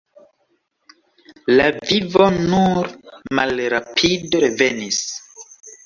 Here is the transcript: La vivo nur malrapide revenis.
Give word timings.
La 1.59 1.67
vivo 1.91 2.31
nur 2.39 2.91
malrapide 3.41 4.45
revenis. 4.49 5.03